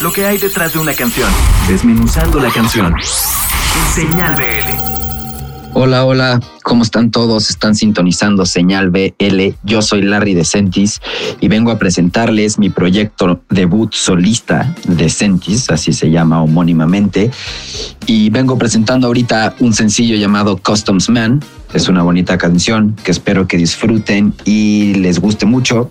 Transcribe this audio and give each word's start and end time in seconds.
lo 0.00 0.12
que 0.12 0.26
hay 0.26 0.38
detrás 0.38 0.72
de 0.72 0.78
una 0.78 0.94
canción, 0.94 1.30
desmenuzando 1.68 2.40
la 2.40 2.50
canción. 2.50 2.94
Señal 3.94 4.34
BL. 4.34 5.09
Hola, 5.82 6.04
hola, 6.04 6.40
¿cómo 6.62 6.82
están 6.82 7.10
todos? 7.10 7.48
Están 7.48 7.74
sintonizando 7.74 8.44
Señal 8.44 8.90
BL. 8.90 9.54
Yo 9.62 9.80
soy 9.80 10.02
Larry 10.02 10.34
Decentis 10.34 11.00
y 11.40 11.48
vengo 11.48 11.70
a 11.70 11.78
presentarles 11.78 12.58
mi 12.58 12.68
proyecto 12.68 13.40
debut 13.48 13.94
solista, 13.94 14.74
Decentis, 14.86 15.70
así 15.70 15.94
se 15.94 16.10
llama 16.10 16.42
homónimamente. 16.42 17.30
Y 18.04 18.28
vengo 18.28 18.58
presentando 18.58 19.06
ahorita 19.06 19.54
un 19.60 19.72
sencillo 19.72 20.16
llamado 20.16 20.58
Customs 20.58 21.08
Man. 21.08 21.42
Es 21.72 21.88
una 21.88 22.02
bonita 22.02 22.36
canción 22.36 22.94
que 23.02 23.10
espero 23.10 23.48
que 23.48 23.56
disfruten 23.56 24.34
y 24.44 24.92
les 24.96 25.18
guste 25.18 25.46
mucho. 25.46 25.90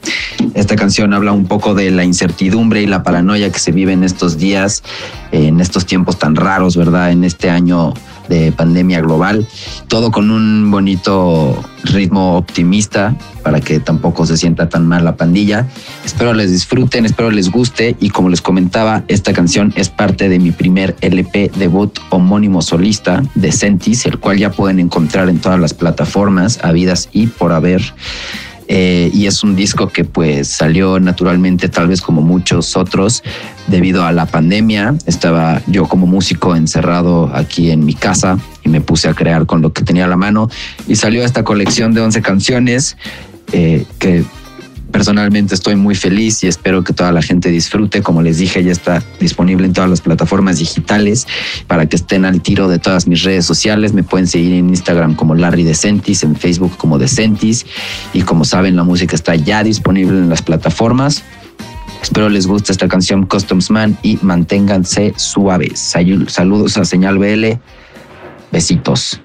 Esta 0.54 0.76
canción 0.76 1.16
habla 1.16 1.32
un 1.32 1.48
poco 1.48 1.74
de 1.74 1.90
la 1.90 2.04
incertidumbre 2.04 2.84
y 2.84 2.86
la 2.86 3.02
paranoia 3.02 3.52
que 3.52 3.58
se 3.58 3.72
vive 3.72 3.94
en 3.94 4.04
estos 4.04 4.38
días, 4.38 4.84
en 5.32 5.60
estos 5.60 5.88
tiempos 5.88 6.20
tan 6.20 6.36
raros, 6.36 6.78
¿verdad? 6.78 7.12
En 7.12 7.24
este 7.24 7.50
año 7.50 7.96
de 8.30 8.52
pandemia 8.52 9.02
global, 9.02 9.48
todo 9.88 10.12
con 10.12 10.32
un 10.32 10.72
bonito 10.72 11.62
ritmo 11.84 12.38
optimista 12.38 13.16
para 13.44 13.62
que 13.62 13.80
tampoco 13.80 14.26
se 14.26 14.38
sienta 14.38 14.70
tan 14.70 14.88
mal 14.88 15.04
la 15.04 15.16
pandilla. 15.16 15.68
Espero 16.06 16.34
les 16.34 16.52
disfruten, 16.52 17.06
espero 17.06 17.32
les 17.32 17.52
guste 17.52 17.96
y 18.00 18.10
como 18.10 18.30
les 18.30 18.42
comentaba, 18.42 19.04
esta 19.08 19.34
canción 19.34 19.74
es 19.76 19.90
parte 19.90 20.30
de 20.30 20.40
mi 20.40 20.52
primer 20.52 20.96
LP 21.02 21.52
debut 21.56 21.98
homónimo 22.10 22.62
solista 22.62 23.24
de 23.36 23.52
Sentis, 23.52 24.06
el 24.06 24.20
cual 24.20 24.38
ya 24.38 24.52
pueden 24.52 24.80
encontrar 24.80 25.30
en 25.30 25.40
todas 25.40 25.60
las 25.60 25.74
plataformas 25.74 26.60
habidas 26.64 27.10
y 27.12 27.28
por 27.28 27.52
haber. 27.52 27.82
Eh, 28.72 29.10
y 29.12 29.26
es 29.26 29.44
un 29.44 29.56
disco 29.56 29.88
que 29.88 30.06
pues 30.06 30.48
salió 30.48 31.00
naturalmente 31.00 31.70
tal 31.70 31.88
vez 31.88 32.02
como 32.02 32.22
muchos 32.22 32.78
otros 32.78 33.24
debido 33.66 34.06
a 34.06 34.12
la 34.12 34.28
pandemia. 34.28 34.96
Estaba 35.08 35.60
yo 35.66 35.88
como 35.88 36.06
músico 36.06 36.56
encerrado 36.56 37.32
aquí 37.34 37.72
en 37.72 37.84
mi 37.84 37.96
casa 37.96 38.38
y 38.64 38.70
me 38.70 38.80
puse 38.80 39.10
a 39.10 39.16
crear 39.16 39.48
con 39.48 39.64
lo 39.64 39.74
que 39.74 39.82
tenía 39.82 40.06
a 40.06 40.08
la 40.08 40.18
mano 40.18 40.50
y 40.88 40.96
salió 40.96 41.24
esta 41.24 41.44
colección 41.44 41.96
de 41.96 42.02
11 42.02 42.22
canciones 42.22 42.96
eh, 43.52 43.86
que 43.98 44.24
personalmente 44.92 45.56
estoy 45.56 45.76
muy 45.76 45.96
feliz 45.96 46.44
y 46.44 46.48
espero 46.48 46.84
que 46.84 46.94
toda 46.94 47.12
la 47.12 47.22
gente 47.22 47.50
disfrute. 47.50 48.02
Como 48.02 48.22
les 48.22 48.38
dije, 48.38 48.64
ya 48.64 48.72
está 48.72 49.04
disponible 49.20 49.66
en 49.66 49.74
todas 49.74 49.90
las 49.90 50.02
plataformas 50.02 50.60
digitales 50.60 51.28
para 51.68 51.88
que 51.88 51.96
estén 51.96 52.26
al 52.26 52.42
tiro 52.42 52.68
de 52.68 52.80
todas 52.80 53.08
mis 53.08 53.24
redes 53.24 53.46
sociales. 53.46 53.94
Me 53.94 54.04
pueden 54.04 54.28
seguir 54.28 54.54
en 54.54 54.70
Instagram 54.70 55.16
como 55.16 55.36
Larry 55.36 55.64
Decentis, 55.64 56.24
en 56.24 56.36
Facebook 56.36 56.76
como 56.78 56.98
Decentis 56.98 57.66
y 58.14 58.22
como 58.24 58.46
saben 58.46 58.76
la 58.76 58.84
música 58.84 59.16
está 59.16 59.36
ya 59.36 59.64
disponible 59.64 60.18
en 60.18 60.30
las 60.30 60.42
plataformas. 60.42 61.24
Espero 62.02 62.30
les 62.30 62.48
guste 62.48 62.72
esta 62.72 62.88
canción 62.88 63.26
Customs 63.26 63.70
Man 63.70 63.98
y 64.04 64.18
manténganse 64.22 65.14
suaves. 65.18 65.80
Saludos 66.28 66.78
a 66.78 66.86
Señal 66.86 67.18
BL. 67.18 67.60
Besitos. 68.52 69.22